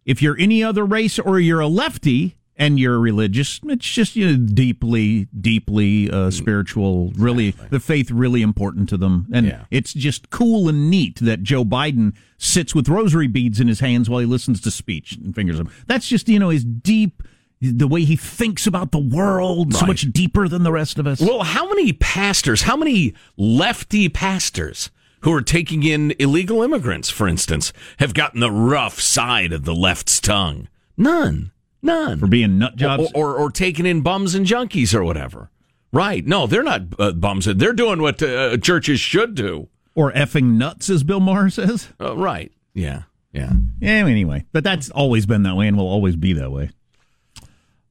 [0.07, 4.27] If you're any other race or you're a lefty and you're religious, it's just you
[4.33, 7.12] know, deeply, deeply uh, spiritual.
[7.16, 9.64] Really, the faith really important to them, and Yeah.
[9.71, 14.09] it's just cool and neat that Joe Biden sits with rosary beads in his hands
[14.09, 15.69] while he listens to speech and fingers them.
[15.87, 17.23] That's just you know his deep.
[17.61, 21.23] The way he thinks about the world, so much deeper than the rest of us.
[21.23, 27.26] Well, how many pastors, how many lefty pastors who are taking in illegal immigrants, for
[27.29, 30.68] instance, have gotten the rough side of the left's tongue?
[30.96, 31.52] None.
[31.83, 32.18] None.
[32.18, 33.11] for being nut jobs.
[33.14, 35.50] Or, or, or taking in bums and junkies or whatever.
[35.92, 36.26] Right.
[36.26, 37.44] No, they're not uh, bums.
[37.44, 39.68] They're doing what uh, churches should do.
[39.94, 41.88] or effing nuts, as Bill Maher says.
[42.00, 42.50] Uh, right.
[42.74, 43.02] Yeah.
[43.33, 43.52] Yeah.
[43.81, 46.70] Yeah, anyway, but that's always been that way and will always be that way.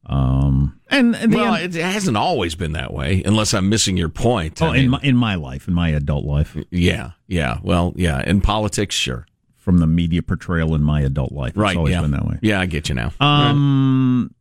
[0.07, 4.61] Um, and, Well, end- it hasn't always been that way, unless I'm missing your point.
[4.61, 7.11] oh, I in my in my life, in my adult life, yeah.
[7.27, 7.57] Yeah.
[7.63, 8.21] Well, yeah.
[8.25, 9.25] In politics, sure.
[9.57, 11.75] from the media portrayal in my adult life, it's Right.
[11.75, 12.01] always yeah.
[12.01, 12.37] been that way.
[12.43, 13.11] Yeah, I get you now.
[13.19, 14.33] Um,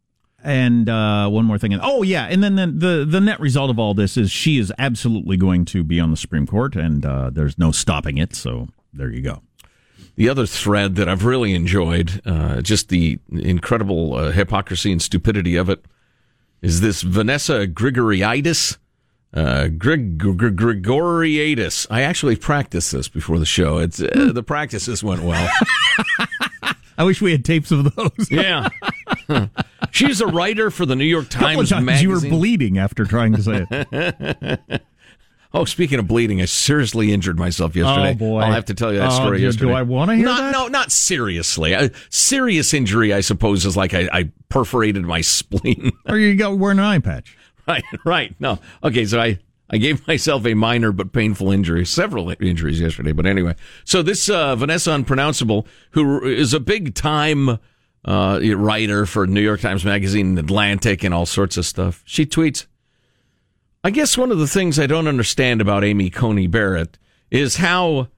[0.43, 1.79] and uh, one more thing.
[1.81, 4.71] Oh yeah, and then the, the the net result of all this is she is
[4.79, 8.35] absolutely going to be on the Supreme Court, and uh, there's no stopping it.
[8.37, 9.41] So there you go.
[10.17, 15.57] The other thread that I've really enjoyed, uh, just the incredible uh, hypocrisy and stupidity
[15.57, 15.85] of it,
[16.63, 18.79] is this Vanessa Grigoriadis.
[19.33, 20.23] Uh, Grig-.
[21.91, 23.79] I actually practiced this before the show.
[23.79, 25.49] It's uh, the practices went well.
[26.97, 28.31] I wish we had tapes of those.
[28.31, 28.69] yeah.
[29.91, 32.09] She's a writer for the New York A couple of Times times magazine.
[32.09, 34.83] you were bleeding after trying to say it.
[35.57, 38.11] Oh, speaking of bleeding, I seriously injured myself yesterday.
[38.11, 38.41] Oh, boy.
[38.41, 39.67] I'll have to tell you that Oh, story do- yesterday.
[39.71, 40.53] do I wanna hear not, that?
[40.53, 41.73] No, not seriously.
[41.75, 45.93] A serious injury, I suppose, is like I, I perforated my spleen.
[46.09, 47.37] or you got wearing an eye patch.
[47.69, 48.35] right, right.
[48.41, 49.05] No, okay.
[49.07, 49.39] So I,
[49.71, 53.13] I gave myself a minor but painful injury, several injuries yesterday.
[53.13, 57.59] But anyway, so this uh, Vanessa Unpronounceable, who is a big time
[58.05, 62.67] uh, writer for New York Times Magazine, Atlantic, and all sorts of stuff, she tweets.
[63.87, 66.97] I guess one of the things I don't understand about Amy Coney Barrett
[67.31, 68.09] is how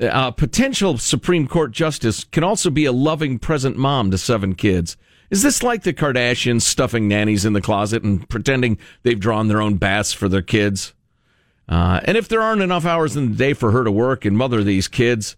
[0.00, 4.96] a potential Supreme Court justice can also be a loving present mom to seven kids.
[5.30, 9.62] Is this like the Kardashians stuffing nannies in the closet and pretending they've drawn their
[9.62, 10.92] own baths for their kids?
[11.68, 14.36] Uh, and if there aren't enough hours in the day for her to work and
[14.36, 15.36] mother these kids,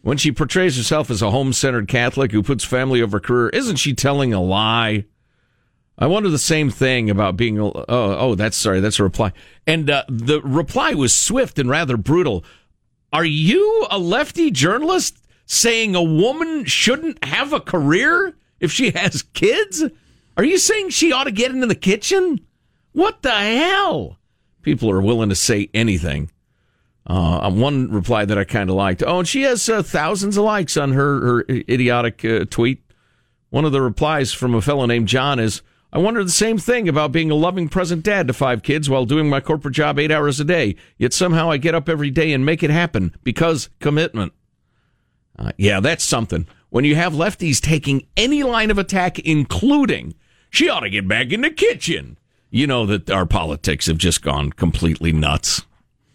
[0.00, 3.76] when she portrays herself as a home centered Catholic who puts family over career, isn't
[3.76, 5.04] she telling a lie?
[6.00, 7.60] I wonder the same thing about being.
[7.60, 8.80] Oh, oh, that's sorry.
[8.80, 9.32] That's a reply,
[9.66, 12.44] and uh, the reply was swift and rather brutal.
[13.12, 19.22] Are you a lefty journalist saying a woman shouldn't have a career if she has
[19.34, 19.84] kids?
[20.36, 22.40] Are you saying she ought to get into the kitchen?
[22.92, 24.18] What the hell?
[24.62, 26.30] People are willing to say anything.
[27.06, 29.02] Uh, one reply that I kind of liked.
[29.04, 32.82] Oh, and she has uh, thousands of likes on her her idiotic uh, tweet.
[33.50, 36.88] One of the replies from a fellow named John is, I wonder the same thing
[36.88, 40.12] about being a loving present dad to five kids while doing my corporate job eight
[40.12, 40.76] hours a day.
[40.98, 44.32] Yet somehow I get up every day and make it happen because commitment.
[45.36, 46.46] Uh, yeah, that's something.
[46.68, 50.14] When you have lefties taking any line of attack, including,
[50.48, 52.18] she ought to get back in the kitchen.
[52.50, 55.62] You know that our politics have just gone completely nuts,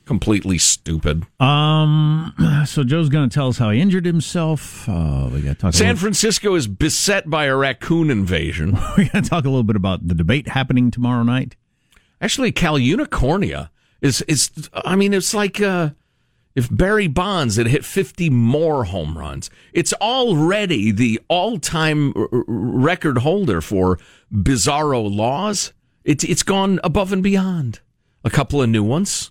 [0.05, 1.25] completely stupid.
[1.39, 2.33] Um,
[2.65, 4.87] so Joe's going to tell us how he injured himself.
[4.87, 5.73] Uh, we got to talk.
[5.73, 8.77] San Francisco is beset by a raccoon invasion.
[8.97, 11.55] we got to talk a little bit about the debate happening tomorrow night.
[12.21, 13.69] Actually, Cal Unicornia
[14.01, 14.49] is is.
[14.73, 15.89] I mean, it's like uh,
[16.55, 19.49] if Barry Bonds had hit fifty more home runs.
[19.73, 23.99] It's already the all-time r- r- record holder for
[24.33, 25.73] bizarro laws.
[26.03, 27.79] It's it's gone above and beyond.
[28.23, 29.29] A couple of new ones,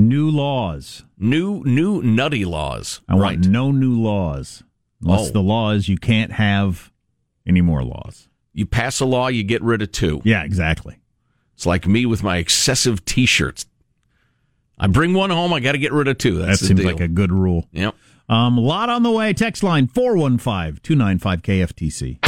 [0.00, 1.04] New laws.
[1.18, 3.00] new new nutty laws.
[3.08, 4.62] I want no new laws.
[5.02, 5.32] Unless Oh.
[5.32, 6.92] the law is you can't have
[7.46, 8.28] any more laws.
[8.52, 10.20] You pass a law, you get rid of two.
[10.24, 10.98] Yeah, exactly.
[11.54, 13.66] It's like me with my excessive T-shirts.
[14.78, 16.38] I bring one home, I got to get rid of two.
[16.38, 16.90] That's that seems deal.
[16.92, 17.66] like a good rule.
[17.72, 17.96] yep.
[18.28, 19.32] Um, a lot on the way.
[19.32, 22.18] Text line 415 295 KFTC.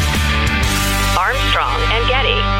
[1.16, 2.59] Armstrong and Getty.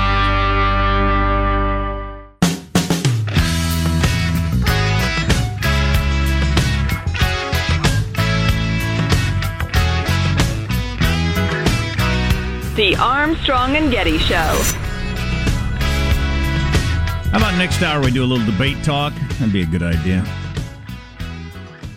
[12.81, 14.37] The Armstrong and Getty Show.
[17.29, 19.13] How about next hour we do a little debate talk?
[19.33, 20.25] That'd be a good idea.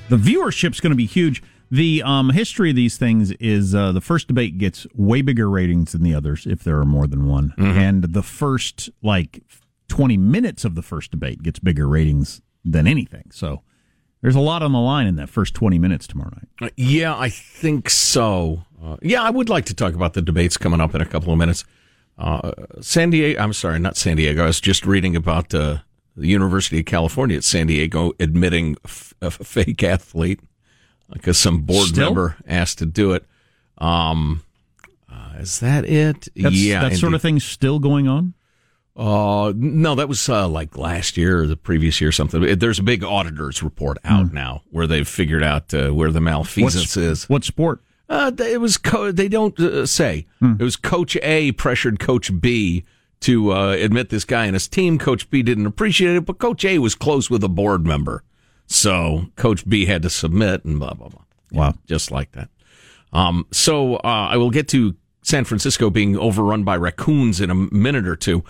[0.09, 1.41] The viewership's going to be huge.
[1.71, 5.93] The um, history of these things is uh, the first debate gets way bigger ratings
[5.93, 9.41] than the others if there are more than one, and the first like
[9.87, 13.31] twenty minutes of the first debate gets bigger ratings than anything.
[13.31, 13.61] So
[14.23, 16.69] there's a lot on the line in that first twenty minutes tomorrow night.
[16.69, 18.63] Uh, Yeah, I think so.
[18.83, 21.31] Uh, yeah, I would like to talk about the debates coming up in a couple
[21.31, 21.63] of minutes.
[22.17, 24.43] Uh, San Diego, I'm sorry, not San Diego.
[24.43, 25.77] I was just reading about uh,
[26.15, 30.39] the University of California at San Diego admitting f- a fake athlete
[31.12, 32.05] because some board Still?
[32.05, 33.25] member asked to do it.
[33.77, 34.43] Um,
[35.12, 36.27] uh, is that it?
[36.36, 38.33] That's, yeah, that sort of thing's still going on.
[38.95, 42.58] Uh, no, that was uh, like last year or the previous year or something.
[42.60, 46.95] There's a big auditors report out now where they've figured out uh, where the malfeasance
[46.95, 47.29] What's- is.
[47.29, 47.82] What sport?
[48.10, 50.27] Uh, it was co- they don't uh, say.
[50.41, 52.84] It was Coach A pressured Coach B
[53.21, 54.99] to uh, admit this guy and his team.
[54.99, 58.23] Coach B didn't appreciate it, but Coach A was close with a board member,
[58.67, 61.21] so Coach B had to submit and blah blah blah.
[61.51, 61.73] Wow.
[61.88, 62.49] just like that.
[63.13, 67.56] Um, so uh, I will get to San Francisco being overrun by raccoons in a
[67.56, 68.43] minute or two.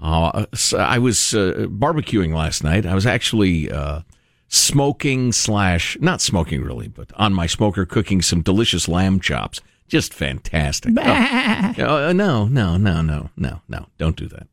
[0.00, 2.86] Uh, so I was uh, barbecuing last night.
[2.86, 4.02] I was actually uh,
[4.48, 9.60] smoking slash not smoking really, but on my smoker cooking some delicious lamb chops.
[9.88, 10.94] Just fantastic.
[10.98, 13.86] Oh, uh, no, no, no, no, no, no!
[13.96, 14.46] Don't do that.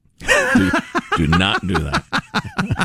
[0.55, 0.71] Do,
[1.17, 2.84] do not do that.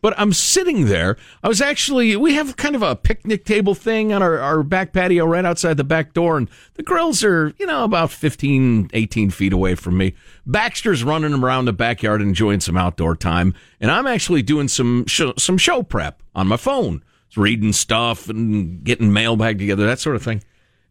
[0.00, 1.16] But I'm sitting there.
[1.42, 4.92] I was actually, we have kind of a picnic table thing on our, our back
[4.92, 9.30] patio right outside the back door, and the grills are, you know, about 15, 18
[9.30, 10.14] feet away from me.
[10.46, 15.34] Baxter's running around the backyard enjoying some outdoor time, and I'm actually doing some show,
[15.36, 17.02] some show prep on my phone,
[17.36, 20.42] reading stuff and getting mailbag together, that sort of thing.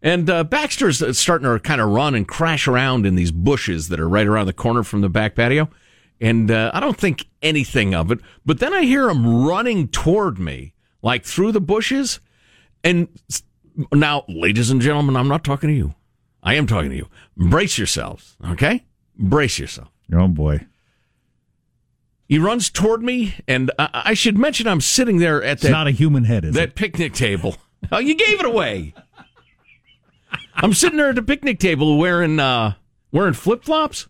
[0.02, 4.00] And uh, Baxter's starting to kind of run and crash around in these bushes that
[4.00, 5.70] are right around the corner from the back patio.
[6.22, 8.20] And uh, I don't think anything of it.
[8.46, 12.20] But then I hear him running toward me, like through the bushes.
[12.84, 13.08] And
[13.94, 15.96] now, ladies and gentlemen, I'm not talking to you.
[16.44, 17.08] I am talking to you.
[17.38, 18.86] Brace yourselves, okay?
[19.18, 19.90] Brace yourself.
[20.14, 20.66] Oh boy.
[22.28, 25.72] He runs toward me, and I, I should mention I'm sitting there at It's that
[25.72, 26.76] not a human head, is that it?
[26.76, 27.56] picnic table.
[27.94, 28.94] Oh, you gave it away.
[30.54, 32.74] I'm sitting there at the picnic table wearing uh,
[33.14, 34.10] wearing flip flops.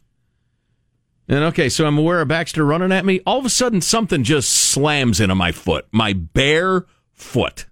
[1.30, 3.22] And okay, so I'm aware of Baxter running at me.
[3.24, 7.68] All of a sudden, something just slams into my foot, my bare foot.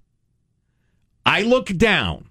[1.25, 2.29] I look down.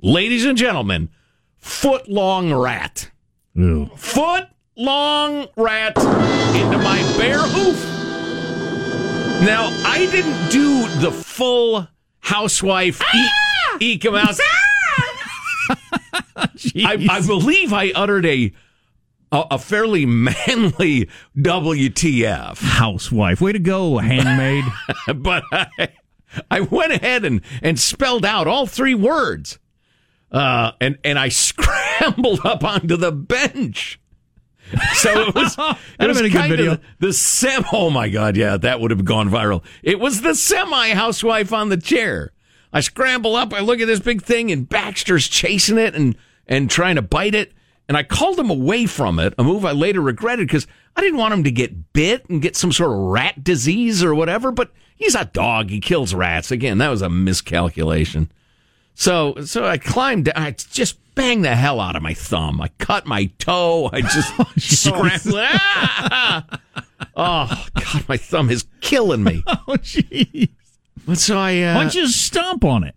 [0.00, 1.08] Ladies and gentlemen,
[1.56, 3.10] foot long rat.
[3.54, 3.90] Ew.
[3.96, 4.46] Foot
[4.76, 7.84] long rat into my bare hoof.
[9.44, 11.88] Now, I didn't do the full
[12.20, 13.76] housewife ah!
[13.80, 14.38] eat, eke him out.
[16.36, 18.52] I, I believe I uttered a,
[19.32, 23.40] a a fairly manly WTF, Housewife.
[23.40, 24.64] Way to go, handmaid.
[25.16, 25.88] but I,
[26.50, 29.58] I went ahead and, and spelled out all three words,
[30.30, 34.00] uh, and and I scrambled up onto the bench.
[34.92, 36.72] So it was, it was have been a good kind video.
[36.72, 37.64] of the sem.
[37.72, 39.64] Oh my god, yeah, that would have gone viral.
[39.82, 42.32] It was the semi housewife on the chair.
[42.70, 43.54] I scramble up.
[43.54, 47.34] I look at this big thing, and Baxter's chasing it and and trying to bite
[47.34, 47.52] it.
[47.88, 51.18] And I called him away from it, a move I later regretted because I didn't
[51.18, 54.50] want him to get bit and get some sort of rat disease or whatever.
[54.52, 56.50] But he's a dog; he kills rats.
[56.50, 58.30] Again, that was a miscalculation.
[58.94, 60.28] So, so I climbed.
[60.34, 62.60] I just banged the hell out of my thumb.
[62.60, 63.88] I cut my toe.
[63.92, 64.32] I just
[64.84, 65.40] scrambled.
[65.50, 66.44] Ah!
[67.16, 69.42] Oh God, my thumb is killing me.
[69.46, 70.48] oh, jeez.
[71.06, 71.60] And so I.
[71.62, 72.94] Uh, Why don't you just stomp on it?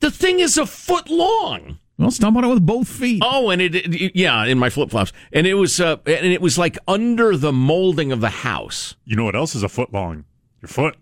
[0.00, 1.78] the thing is a foot long.
[1.98, 3.22] Well, stomp on it with both feet.
[3.24, 6.40] Oh, and it, it- yeah, in my flip flops, and it was, uh, and it
[6.42, 9.92] was like under the molding of the house, You know what else is a foot
[9.92, 10.24] long?
[10.60, 10.96] Your foot.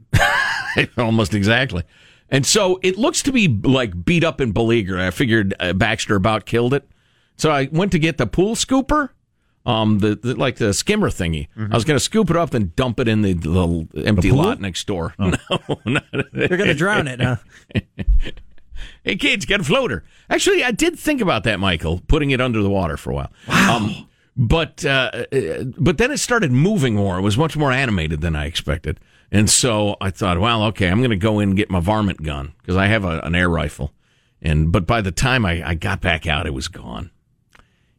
[0.99, 1.83] almost exactly.
[2.31, 4.99] And so it looks to be like beat up and beleaguered.
[5.01, 6.89] I figured uh, Baxter about killed it.
[7.37, 9.11] So I went to get the pool scooper,
[9.67, 11.49] um, the, the like the skimmer thingy.
[11.57, 14.39] I was going to scoop it up and dump it in the little empty pool?
[14.39, 15.15] lot next door.
[15.19, 15.33] No,
[15.85, 17.37] not, You're going to drown it, huh?
[19.05, 20.03] Hey kids, get a floater.
[20.31, 23.33] Actually, I did think about that, Michael, putting it under the water for a while.
[23.49, 27.19] Um, but uh, uh, but then it started moving more.
[27.19, 28.99] It was much more animated than I expected,
[29.31, 32.23] and so I thought, well, okay, I'm going to go in and get my varmint
[32.23, 33.93] gun because I have a, an air rifle.
[34.41, 37.11] And but by the time I, I got back out, it was gone.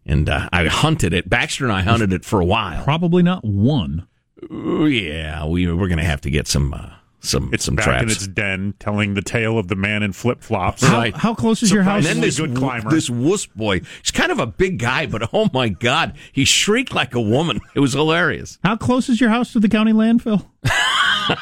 [0.06, 1.30] And uh, I hunted it.
[1.30, 2.84] Baxter and I hunted it for a while.
[2.84, 4.08] Probably not one.
[4.52, 6.92] Ooh, yeah, we we're going to have to get some uh,
[7.30, 10.42] some It's some back in its den, telling the tale of the man in flip
[10.42, 10.84] flops.
[10.84, 11.16] How, Right.
[11.16, 11.98] how close is your house?
[11.98, 12.90] And then this good climber.
[12.90, 16.94] this wuss boy, he's kind of a big guy, but oh my god, he shrieked
[16.94, 17.60] like a woman.
[17.76, 18.60] It was hilarious.
[18.64, 20.46] How close is your house to the county landfill?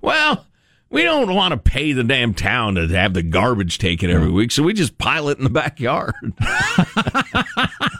[0.00, 0.46] Well,
[0.90, 4.52] we don't want to pay the damn town to have the garbage taken every week,
[4.52, 6.14] so we just pile it in the backyard.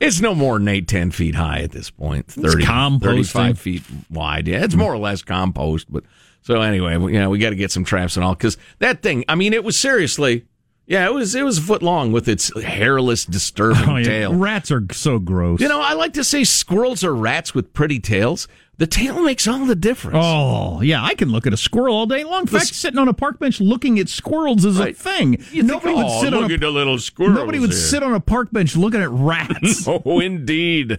[0.00, 2.26] it's no more than eight, ten feet high at this point.
[2.26, 3.00] 30, composting.
[3.02, 4.48] 35 feet wide.
[4.48, 4.80] Yeah, it's hmm.
[4.80, 5.92] more or less compost.
[5.92, 6.04] But
[6.42, 9.02] so anyway, we- you know, we got to get some traps and all because that
[9.02, 9.24] thing.
[9.28, 10.46] I mean, it was seriously.
[10.86, 14.04] Yeah, it was it was a foot long with its hairless, disturbing Oh, yeah.
[14.04, 14.34] tail.
[14.34, 15.60] Rats are so gross.
[15.60, 18.48] You know, I like to say squirrels are rats with pretty tails.
[18.80, 20.16] The tail makes all the difference.
[20.18, 22.40] Oh, yeah, I can look at a squirrel all day long.
[22.40, 25.36] In fact, sitting on a park bench looking at squirrels is a thing.
[25.52, 28.14] You nobody think, would "Oh, sit on a, little squirrels Nobody would here." sit on
[28.14, 29.86] a park bench looking at rats.
[29.86, 30.98] Oh, indeed.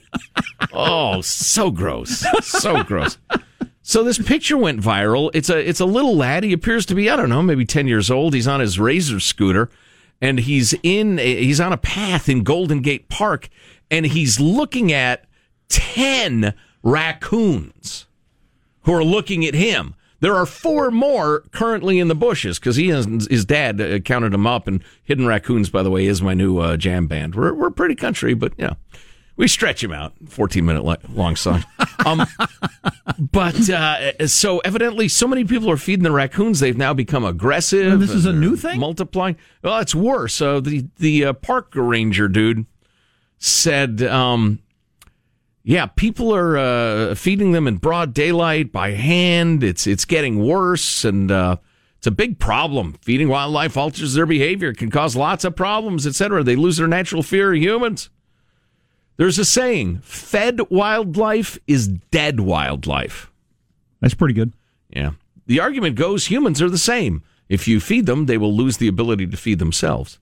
[0.72, 2.24] oh, so gross.
[2.44, 3.18] So gross.
[3.82, 5.32] So this picture went viral.
[5.34, 6.44] It's a it's a little lad.
[6.44, 8.36] He appears to be I don't know maybe ten years old.
[8.36, 9.72] He's on his razor scooter,
[10.22, 13.50] and he's in a, he's on a path in Golden Gate Park,
[13.90, 15.26] and he's looking at
[15.68, 16.54] ten
[16.84, 18.06] raccoons
[18.84, 19.96] who are looking at him.
[20.20, 24.34] There are four more currently in the bushes because he and his dad uh, counted
[24.34, 24.68] them up.
[24.68, 27.34] And Hidden Raccoons, by the way, is my new uh, jam band.
[27.34, 28.78] We're we're pretty country, but you know,
[29.36, 30.14] we stretch him out.
[30.30, 31.66] Fourteen minute li- long song.
[32.04, 32.26] Um,
[33.20, 36.60] but uh, so evidently, so many people are feeding the raccoons.
[36.60, 37.94] They've now become aggressive.
[37.94, 38.80] And this is a new thing?
[38.80, 39.38] Multiplying.
[39.62, 40.34] Well, it's worse.
[40.34, 42.66] So the the uh, park ranger dude
[43.38, 44.02] said.
[44.02, 44.64] Um,
[45.64, 49.64] yeah, people are uh, feeding them in broad daylight by hand.
[49.64, 51.58] It's it's getting worse, and uh,
[51.98, 52.94] it's a big problem.
[53.02, 56.44] Feeding wildlife alters their behavior, can cause lots of problems, etc.
[56.44, 58.10] They lose their natural fear of humans.
[59.18, 63.32] There's a saying: "Fed wildlife is dead wildlife."
[64.00, 64.54] That's pretty good.
[64.90, 65.12] Yeah.
[65.46, 67.24] The argument goes humans are the same.
[67.50, 70.18] If you feed them, they will lose the ability to feed themselves.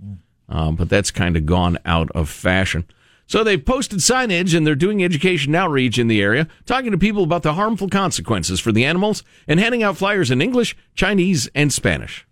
[0.49, 2.85] Um, but that's kind of gone out of fashion.
[3.29, 7.23] So they've posted signage and they're doing education outreach in the area, talking to people
[7.23, 11.71] about the harmful consequences for the animals and handing out flyers in English, Chinese, and
[11.71, 12.25] Spanish.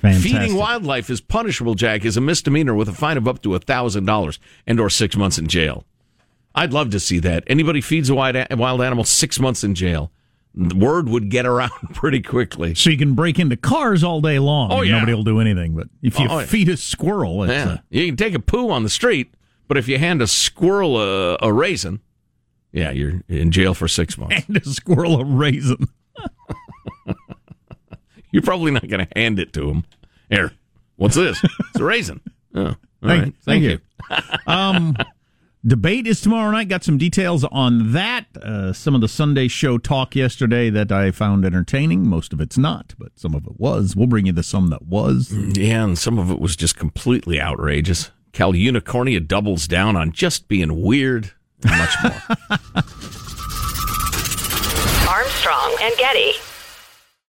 [0.00, 0.32] Fantastic.
[0.32, 4.38] Feeding wildlife is punishable, Jack, is a misdemeanor with a fine of up to $1,000
[4.66, 5.84] and or six months in jail.
[6.54, 7.44] I'd love to see that.
[7.46, 10.10] Anybody feeds a wild, wild animal, six months in jail.
[10.54, 12.74] The word would get around pretty quickly.
[12.74, 14.70] So you can break into cars all day long.
[14.70, 14.92] Oh, yeah.
[14.98, 15.74] Nobody will do anything.
[15.74, 16.46] But if you Oh, yeah.
[16.46, 17.64] feed a squirrel, Yeah.
[17.68, 19.32] uh, You can take a poo on the street,
[19.68, 22.00] but if you hand a squirrel a, a raisin,
[22.70, 24.44] yeah, you're in jail for six months.
[24.48, 25.88] and a squirrel a raisin.
[28.30, 29.84] You're probably not going to hand it to him.
[30.30, 30.52] Here,
[30.96, 31.38] what's this?
[31.42, 32.20] It's a raisin.
[32.54, 33.34] Oh, all Thank- right.
[33.44, 33.78] thank you.
[34.46, 34.96] Um,
[35.64, 36.68] debate is tomorrow night.
[36.68, 38.26] Got some details on that.
[38.36, 42.08] Uh, some of the Sunday show talk yesterday that I found entertaining.
[42.08, 43.96] Most of it's not, but some of it was.
[43.96, 45.32] We'll bring you the some that was.
[45.32, 48.10] Yeah, and some of it was just completely outrageous.
[48.32, 51.32] Cal Unicornia doubles down on just being weird
[51.64, 52.12] much more.
[55.08, 56.32] Armstrong and Getty.